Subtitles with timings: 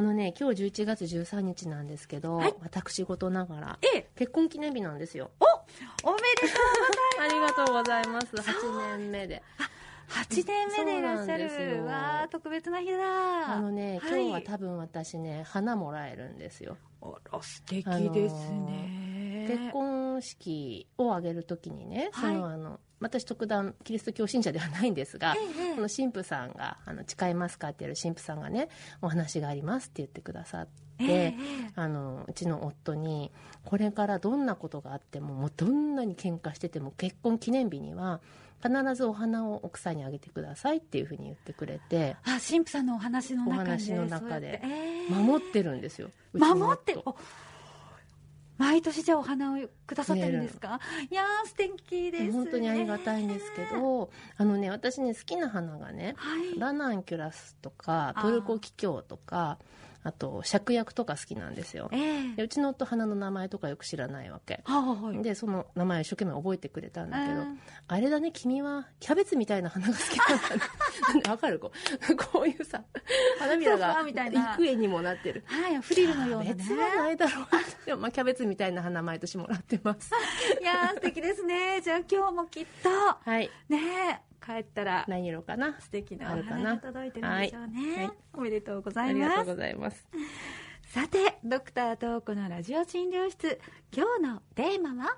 [0.00, 2.54] あのね今日11月13日なんですけど、はい。
[2.62, 4.06] 私事ながらええ。
[4.16, 5.30] 結婚記念日なんですよ。
[6.02, 8.28] おめでとうありがとうございます。
[8.34, 9.42] 8年目で。
[10.08, 11.76] 8年目でいらっしゃる。
[11.76, 11.84] よ。
[11.84, 13.56] わあ特別な日だ。
[13.56, 14.22] あのね、はい。
[14.22, 16.78] 今日は多分私ね花もらえるんですよ。
[17.02, 22.34] あら素敵ですね、結婚式を挙げるときにね、はい。
[22.34, 28.68] そのあの私特段キリスト教信者ではないんですが、ええその神父さんがあの誓いますかっていう神父さんがね
[29.00, 30.68] お話がありますって言ってくださっ
[30.98, 31.34] て、
[31.76, 33.32] あのうちの夫に
[33.64, 38.20] これからどんなことがあってももうどんなに喧嘩してても結婚記念日には
[38.62, 45.14] 必ずお花を奥さんにあげてくださいっていうふうに言ってくれてあ神父さんのお話の中でお話の中でええ。
[45.14, 47.16] 守ってるんですよ守ってお
[48.60, 49.56] 毎年じゃあお花を
[49.86, 50.78] くださってるんですか？
[51.10, 52.30] いやー素敵ですね。
[52.32, 56.58] 本当にありがたいんですけどあのね私ね好きな花がねはい。
[56.58, 59.58] ラナンキュラスとかトルコキキョウとか
[60.02, 61.88] あと芍薬とか好きなんですよ。
[61.92, 61.98] え
[62.32, 62.36] え。
[62.36, 64.60] でうちの夫花の名前とかよく知らないわけ。
[64.64, 67.44] はいでその名前を一生懸命覚えてくれたんだけど、え
[67.88, 71.58] あれだね君はキャベツみたいな花が好きなんだ わかる？
[71.58, 71.72] こ
[72.10, 72.82] うこういうさ
[73.38, 74.54] 花びらがうみたいな。
[74.54, 75.44] 幾重にもなってる。
[75.46, 76.54] はいフリルのようなね。
[76.54, 77.46] キャベツはないだろう
[77.86, 80.10] でもまあキャベツみたいな花毎年もらってます。
[80.60, 81.80] いやー素敵ですね。
[81.82, 82.88] じゃあ今日もきっと。
[82.90, 83.50] はい。
[83.68, 83.78] ね
[84.12, 85.76] え帰ったら何色かな？
[85.80, 86.56] 素敵なおあるかな？
[86.56, 88.06] 花が届いてるんでしょうね、はい。
[88.06, 89.30] はいおめでとうござあいます。
[89.30, 90.06] りがとうございます。
[90.88, 93.60] さてドクタートークのラジオ診療室
[93.94, 95.16] 今日のテーマは？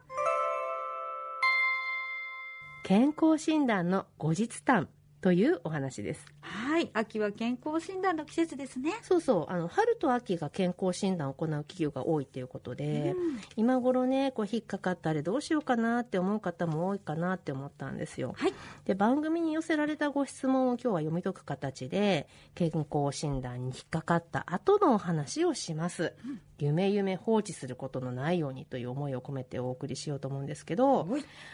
[2.84, 4.88] 健康診断の後日談
[5.22, 6.26] というお話です。
[6.40, 6.90] はい。
[6.94, 8.92] 秋は健康診断の季節ですね。
[9.02, 9.52] そうそう。
[9.52, 13.40] あの春と秋が健康診断を行う企業が多いということで、うん。
[13.54, 18.34] 今頃ねこう引っかかったりどうしようかなって思う方も多いかなって思ったんですよ。
[18.36, 18.54] はい。
[18.84, 26.14] で番組に寄せられたご質問を今日は読み解く形で健康診断に引っかかった後のお話をします、
[26.58, 31.06] 夢夢放置することのないようにという思いを込めてお送りしようと思うんですけど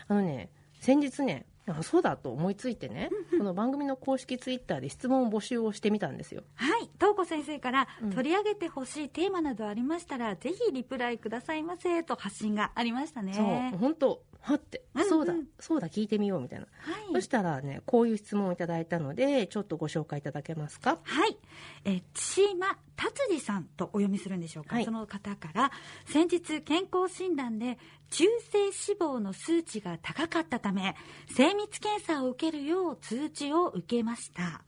[0.09, 0.49] あのね
[0.81, 1.45] 先日ね
[1.77, 6.43] あそうだと思いついてねこの番組の公式ツイッターで質問を募集をしてみたんですよ。
[6.55, 8.13] はい、東子先生からうん。
[8.13, 13.33] 取り上げてほしいテーマなどありましたら、ぜひリプライくださいませと発信がありましたね。
[13.35, 13.79] そう。
[13.79, 15.09] 本当はって、うんうん。
[15.09, 15.35] そうだ。
[15.61, 15.89] そうだ。
[15.89, 20.99] 聞いてみようみたいな、はい、そしたらねこういう質問をいただいたのでちょっとご紹介いただけますか？
[21.03, 21.37] はい、
[21.85, 24.85] えー千島達治さんとお読みするんでしょうか、はい。
[24.85, 25.71] その方から
[26.07, 27.79] 先日健康診断で
[28.11, 30.97] 中性脂肪の数値が高かったため
[31.31, 34.63] 精密検査を受けるよう通知を受けました。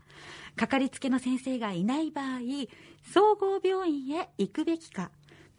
[0.56, 2.41] かかりつけの先生がいない場合
[3.12, 5.10] 総合病院へ行くべきか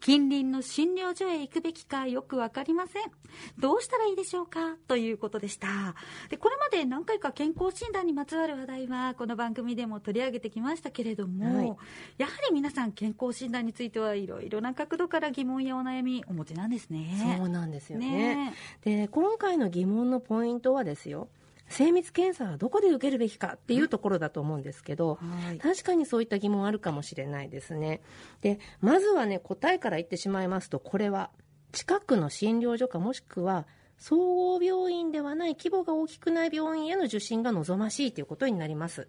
[0.02, 3.02] 近隣の診療所へ行くべきかよくわかりません。
[3.60, 4.74] どうしたらいいでしょうか？
[4.88, 5.94] ということでした。
[6.28, 11.76] でこれまで何回か健康診断にまつわる話題はこの番組でも取り上げてきましたけれども、はい。
[12.18, 17.36] やはり皆さん健康診断についてはいろいろな角度から疑問やお悩みお持ちなんですね。
[17.38, 18.34] そうなんですよね。
[18.34, 18.54] ね。
[18.82, 21.28] で今回の疑問のポイントはですよ
[21.72, 25.58] 精密検査はどこで受けるべきかっていうところだと思うんですけど、はい。
[25.58, 28.02] 確かにそういった疑問あるかもしれないですね。
[28.42, 31.30] でまずはね答えから言ってしまいますとこれは
[31.72, 33.66] 近くの診療所かもしくは
[33.98, 39.08] 総合病院ではない規模が大きくない病院への受診が望ましいということになります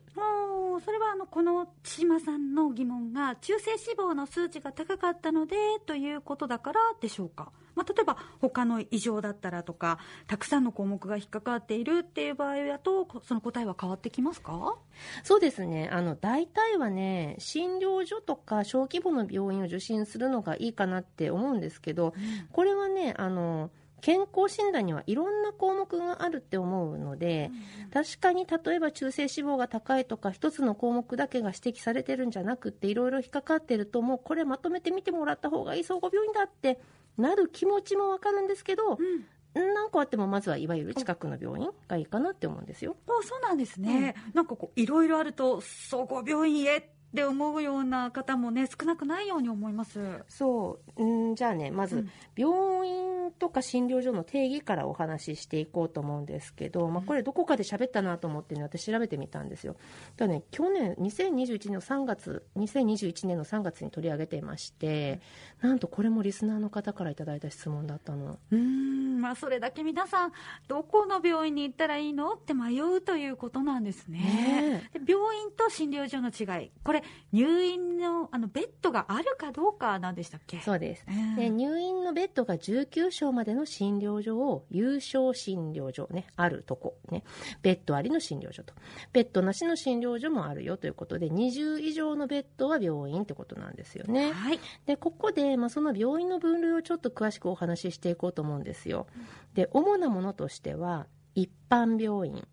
[0.80, 14.76] それはあのこの千島さんの疑問が中性脂肪の数値が高かったのでということだからでしょうか、まあ、例えば他の異常だったらとかたくさんの項目が引っかかっているっていう場合だとこその答えは変わってきますか？
[15.24, 15.90] そうですね。
[15.92, 22.14] あの大体はね診療所とか小規模の病院を受診するのがいいかなって思うんですけど、
[22.52, 23.70] これはねあの
[24.04, 27.52] 健康診断にはいろんな項目があるって思うので、
[27.94, 36.82] 確かに例えば中性脂肪が高いとか一つの項目だけが指摘されてるんじゃなくっていろいろ引っかかってるともうこれまとめてみてもらった方がいい総合病院だって
[37.18, 39.26] なる気持ちもわかるんですけど、うん。
[39.56, 42.98] 何個あってもまずはいわゆる近くの病院がいいかなって思うんですよ。
[43.08, 46.84] あそうなんですね、なんかこういろいろあると総合病院へっ
[47.16, 50.24] て思うような方もね少なくないように思います。
[50.28, 51.04] そう。
[51.04, 52.10] うんじゃあねまず、うん。
[52.36, 59.76] 病院とか診療所の定義からお話ししていこうと思うんですけど、まあ、これどこかで喋ったなと思って、ね、私調べてみたんですよ。
[60.18, 65.22] だね去年2021年の3月2021年の3月に取り上げていまして
[65.62, 68.40] なんとこれもリスナーの方からいただいた質問だったの。
[68.52, 70.34] うーんまあそれだけ皆さん
[70.68, 74.20] どこの病院に行ったらいいのって迷うということなんですね。
[74.20, 76.72] ねで病院と診療所の違い。
[76.84, 80.60] これ入院のあのベッドがあるかどうかなんでしたっけ？
[80.62, 81.06] そうです。
[81.08, 87.24] えーで入院のベッドが19床までの診療所を有償診療所ね、あるとこ、ね、
[87.62, 88.74] ベッドありの診療所と、
[89.12, 94.32] ベッドなしの診療所もあるよということで、20以上のベッドは病院ってことなんですよね。
[94.32, 94.60] はい。
[94.86, 99.08] で、ここで、まあ、その病院の分類をちょっと詳しくお話ししていこうと思うんですよ。
[99.54, 102.48] で、主なものとしては、一般病院、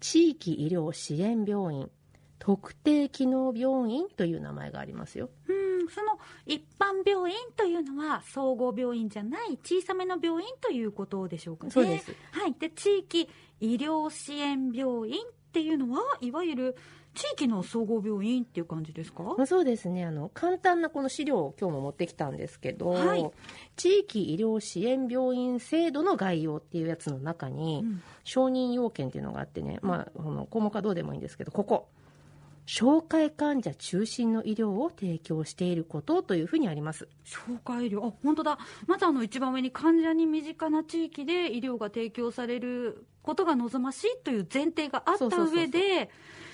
[0.00, 1.90] 地域医療支援病院、
[2.38, 5.30] 特定機能病院という名前がありますよ。
[5.48, 5.57] うん、
[5.90, 11.70] その一般病院というのは総合病院じゃない小さめの病院ということでしょうかね。
[11.70, 12.12] そうです。
[12.32, 12.54] はい。
[12.54, 13.28] で、地域
[13.60, 16.76] 医療支援病院っていうのは、いわゆる
[17.14, 19.22] 地域の総合病院っていう感じですか？
[19.22, 23.28] まあ、そうですねあの簡単なこの資料を今日も持ってきたんですけど、はい
[23.76, 31.88] 地域医療支援病院制度の概要っていうやつの中に、うん承認要件っていうのがあってね、まあ、この項目はどうでもいいんですけどここ
[32.68, 37.08] 紹介患者中心の医療を提供していることというふうにあります。
[37.24, 46.10] 紹介医療、あ本当だ、まずあの一番上に患者に身近な地域で医療が提供されることが望ましいという前提があった上で、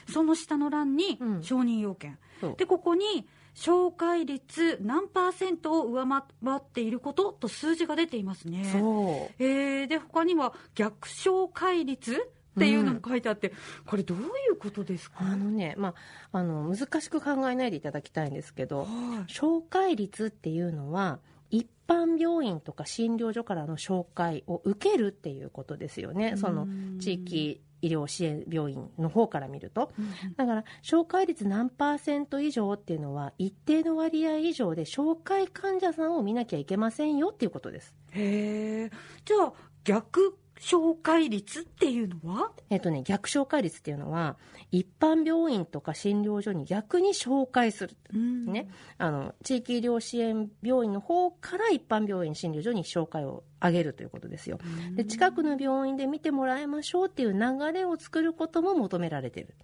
[0.08, 1.42] その下の欄にうん。
[1.42, 2.54] 承認要件、そう。
[2.56, 3.26] でここに
[3.56, 6.22] 紹介率何パーセントを上回
[6.56, 8.64] っていることと数字が出ていますね。
[8.72, 9.42] そう。
[9.42, 13.52] えー、で他には逆紹介率っていうのも書いてあって、
[13.86, 14.22] これどうい
[14.52, 15.16] うことですか？
[15.20, 15.94] あのね、ま
[16.32, 18.88] あ、あの難しく考えないでいただきたいんですけどはい。
[19.32, 21.18] 紹介率っていうのは
[21.50, 26.36] 一般病院とか診療所からの紹介を受けるっていうことですよね。
[26.36, 26.66] その
[26.98, 29.92] 地域医療支援病院の方から見ると。
[29.98, 30.34] うんうん。
[30.36, 37.94] だから紹介率何パーセント以上っていうのは一定の割合以上で紹介患者さんを見なきゃいけませんよっていうことです。
[38.12, 39.52] へえじゃあ
[39.84, 42.52] 逆紹介率っていうのは？
[42.70, 44.36] えっとね逆紹介率っていうのは
[44.70, 48.68] 一般病院とか診療所に逆に紹介するね、
[48.98, 54.58] あの地域医療支援病院の方から一般病院診療所に紹介を上げるということですよ。
[54.94, 59.54] で近くの病院で見てもらいましょうっていう流れを作ることも求められてる。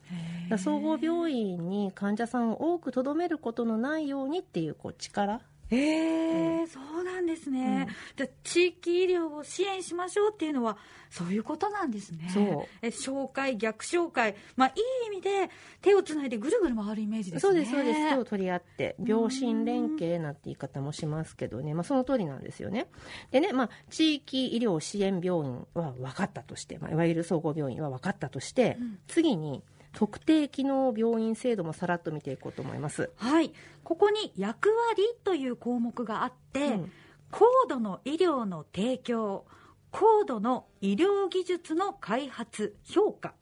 [0.59, 5.41] 総合病院に患者さんを多くとどめることのないようにっていうこう力
[5.71, 7.87] へえ、そうなんですね、
[8.17, 10.77] じゃあ地域医療を支援しましょうっていうのは
[11.11, 12.31] そういうことなんですね。
[12.33, 12.45] そう。
[12.83, 14.37] え紹介逆紹介。
[14.57, 14.73] まあい
[15.05, 15.51] い意味で
[15.83, 17.51] 手をつないでぐるぐる回るイメージですね。
[17.51, 18.09] そうですそうです。
[18.11, 22.87] 手を取り合って病診連携なんて言い方もしますけどね、まあ、その通りなんですよね。
[23.33, 28.99] でね、まあ、地域医療支援病院は分かったとして、まあ、いわゆる総合病院は分かったとして、うん。
[29.09, 33.11] 次に特定機能病院制度もさらっと見ていこうと思います。
[33.17, 33.53] はい
[33.83, 36.93] ここに役割という項目があって、うん
[37.33, 39.47] 高度の医療の提供
[39.91, 43.35] 高度の医療技術の開発評価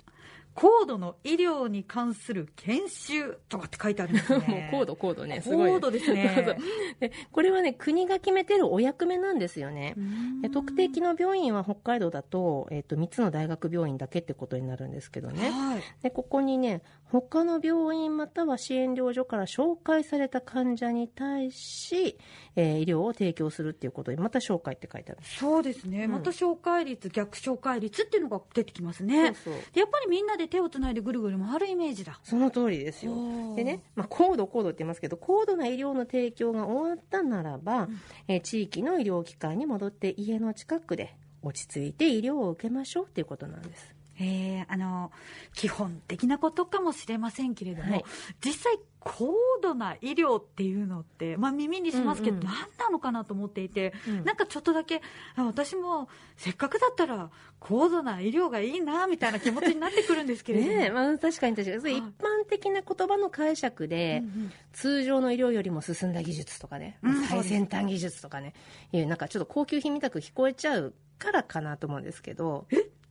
[0.61, 4.69] 高度の医療に関する研修とかって書いてあるんですね。
[4.73, 5.71] もう高度高度ねすごい。
[5.71, 6.33] 高度ですね。
[6.35, 6.57] そうそう。
[6.99, 9.95] でこれはね国が決めてるお役目なんですよね。
[10.43, 15.49] で特定機能病院は北海道だと,、えっと3つの大学病院だけってことになるんですけどね。
[15.49, 15.83] はい。
[16.03, 22.19] でここにね他の病院または支援療所から紹介された患者に対し、
[22.57, 25.21] えー医療を提供するっていうことでまた紹介って書いてある。
[25.23, 26.13] そうですね、うん。
[26.13, 29.27] また紹介率逆紹介率っていうのが出てきますね。
[29.27, 29.55] そうそう。
[29.73, 32.19] でやっぱりみんなで手をつないでぐるぐる回るイメージだ。
[32.23, 33.13] その通りですよ。
[33.55, 38.01] でね、まあ、高度高度って言いますけど高度な医療の提供が終わったならば、うん。
[38.29, 43.95] えー地域の医療機関に戻って家の近くで落ち着いて医療を受けましょうっていうことなんです。
[44.21, 45.13] えーあの
[45.55, 48.05] 基本的なことかもしれませんけれども、はい。
[48.45, 48.79] 実際
[49.17, 52.47] 高度な医療っていうのって、まあ、耳にしますけど、うんうん。
[52.47, 54.25] 何なのかなと思っていて、うん。
[54.25, 55.01] なんかちょっとだけ
[55.35, 60.73] あ私もせっかくだったら高度な医療がいいなみたいな気持ちになってくるんですけれども。
[60.77, 61.97] ねえ、まあ、確かに確かに。
[61.97, 64.53] 一般的な言葉の解釈で、うんうん。
[64.73, 68.55] 通常の医療よりも進んだ技術とかね、うん最先端技術とかね
[68.93, 72.67] いうなんかちょっと高級品みたく聞こえちゃうからかなと思うんですけど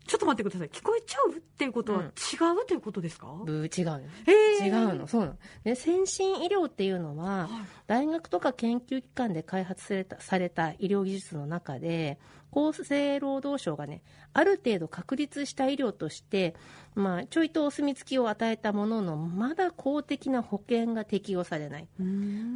[0.08, 0.70] ちょっと待ってください。
[0.70, 2.06] 聞こえちゃうっていうことはうん。
[2.06, 4.66] 違うということですか、ブー違うの。
[4.66, 5.08] 違うの。
[5.08, 7.50] そうなの、ね、先進医療っていうのははい。
[7.88, 12.20] 大学とか研究機関で開発されたされた医療技術の中で
[12.52, 14.02] 厚生労働省がね
[14.34, 16.56] ある程度確立した医療として、
[16.96, 21.88] まあ、ちょいとお墨付きを与えたもののまだ公的な保険が適用されない。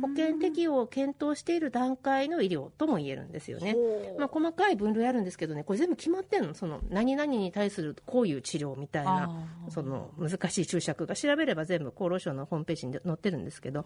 [0.02, 3.76] 保険適用を検討している段階の医療とも言えるんですよね。
[4.18, 6.54] まあ、細かい分類あるんですけどねこれ全部決まってんの？
[6.54, 9.32] その何々に対するこういう治療みたいな
[9.70, 13.86] その難しい注釈が調べれば全部厚労省のホームページに載ってるんですけど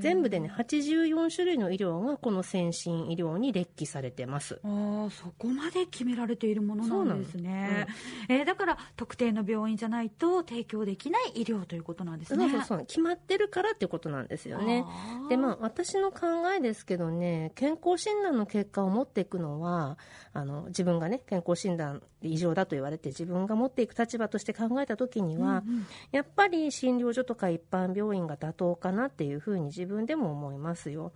[0.00, 4.60] 全部でね84種類の医療がこの先進医療に列記されてます。
[4.64, 7.88] ああそこまで決められているものなんですね、
[8.28, 12.48] うん、えー、だから特定の病院じゃないと提供できない医療ということなんですね。
[12.48, 12.86] そうそうそう。
[12.86, 14.84] 決まってるからってことなんですよね。
[15.28, 19.98] でまあ私の考えですけどね健康診断の結果を持っていくのは
[20.32, 31.12] あの自分がね健康診断異常だと言われて自分が持っていく立場として考えた時には、うんうん、やっぱり診療所とか一般病院が妥当かなっていうふうに自分でも思いますよ。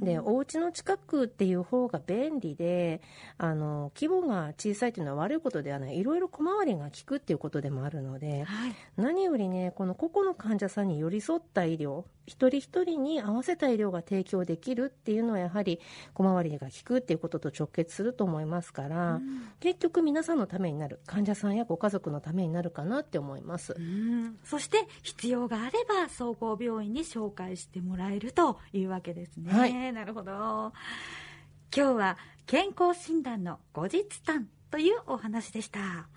[0.00, 3.00] でお家の近くっていう方が便利で
[3.38, 5.98] あの規模が小さいというのは悪いことではない。
[5.98, 15.80] いろいろ小回りが利くっていうことでもあるので、はい、何よりねこの個々の患者さんに寄り添った医療一人一人に合わせた医療が提供できるっていうのはやはり
[16.14, 30.72] 小回りが利くっていうことと直結すると思いますから、うん、結局皆さんのためになる患者さんやご家族のためになるかなって思います、うん、そして必要があれば総合病院に紹介してもらえるというわけですね、はい、なるほど。
[31.74, 36.08] 今日は健康診断の後日談というお話でした。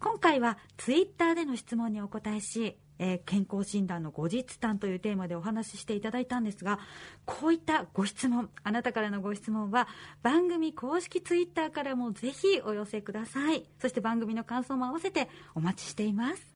[0.00, 6.78] 今回はツイッターでの質問にお答えしえー、健康診断の後日談というテーマでお話ししていただいたんですが
[7.24, 9.88] こういったご質問あなたからのご質問は
[10.22, 13.64] 番組公式ツイッターからもぜひお寄せください。
[13.80, 16.48] そして番組の感想も合わせてお待ちしています。